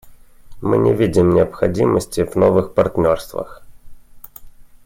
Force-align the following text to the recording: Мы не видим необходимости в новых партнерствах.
Мы 0.61 0.79
не 0.79 0.95
видим 0.95 1.29
необходимости 1.29 2.23
в 2.25 2.35
новых 2.35 2.73
партнерствах. 2.73 3.61